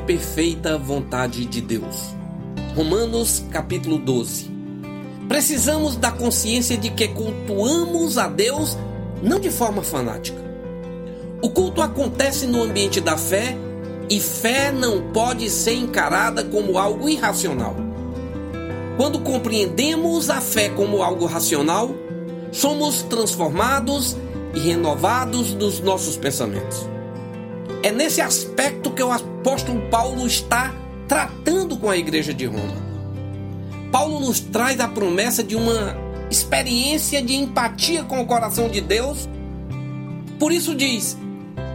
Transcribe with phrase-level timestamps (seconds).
[0.00, 2.14] perfeita vontade de Deus.
[2.74, 4.50] Romanos capítulo 12.
[5.28, 8.76] Precisamos da consciência de que cultuamos a Deus
[9.22, 10.38] não de forma fanática.
[11.40, 13.56] O culto acontece no ambiente da fé
[14.10, 17.76] e fé não pode ser encarada como algo irracional.
[18.96, 21.94] Quando compreendemos a fé como algo racional,
[22.50, 24.16] somos transformados
[24.54, 26.97] e renovados nos nossos pensamentos.
[27.82, 30.74] É nesse aspecto que o apóstolo Paulo está
[31.06, 32.88] tratando com a igreja de Roma.
[33.92, 35.96] Paulo nos traz a promessa de uma
[36.30, 39.28] experiência de empatia com o coração de Deus.
[40.38, 41.16] Por isso diz: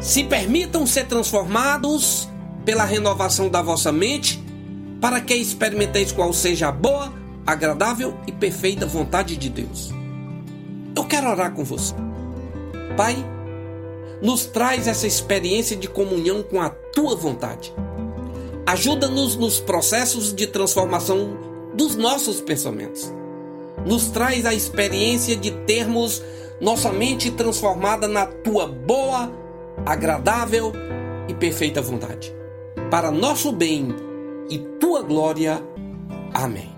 [0.00, 2.28] se permitam ser transformados
[2.64, 4.42] pela renovação da vossa mente,
[5.00, 7.12] para que experimenteis qual seja a boa,
[7.46, 9.92] agradável e perfeita vontade de Deus.
[10.94, 11.94] Eu quero orar com você.
[12.96, 13.16] Pai,
[14.20, 17.72] nos traz essa experiência de comunhão com a tua vontade.
[18.66, 21.36] Ajuda-nos nos processos de transformação
[21.74, 23.12] dos nossos pensamentos.
[23.86, 26.22] Nos traz a experiência de termos
[26.60, 29.32] nossa mente transformada na tua boa,
[29.86, 30.72] agradável
[31.28, 32.34] e perfeita vontade.
[32.90, 33.94] Para nosso bem
[34.50, 35.62] e tua glória.
[36.34, 36.77] Amém.